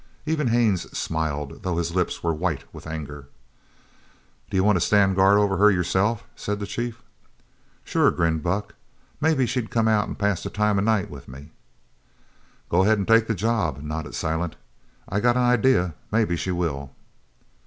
Even 0.25 0.47
Haines 0.47 0.89
smiled, 0.97 1.61
though 1.61 1.77
his 1.77 1.93
lips 1.93 2.23
were 2.23 2.33
white 2.33 2.63
with 2.73 2.87
anger. 2.87 3.27
"D'you 4.49 4.63
want 4.63 4.77
to 4.77 4.81
stand 4.81 5.15
guard 5.15 5.37
over 5.37 5.57
her 5.57 5.69
yourself?" 5.69 6.23
said 6.35 6.59
the 6.59 6.65
chief. 6.65 7.03
"Sure," 7.83 8.09
grinned 8.09 8.41
Buck, 8.41 8.73
"maybe 9.21 9.45
she'd 9.45 9.69
come 9.69 9.87
out 9.87 10.07
an' 10.09 10.15
pass 10.15 10.41
the 10.41 10.49
time 10.49 10.79
o' 10.79 10.81
night 10.81 11.11
with 11.11 11.27
me." 11.27 11.51
"Go 12.67 12.81
ahead 12.81 12.97
and 12.97 13.07
take 13.07 13.27
the 13.27 13.35
job," 13.35 13.83
nodded 13.83 14.15
Silent. 14.15 14.55
"I 15.07 15.19
got 15.19 15.37
an 15.37 15.43
idea 15.43 15.93
maybe 16.11 16.35
she 16.35 16.49
will." 16.49 16.95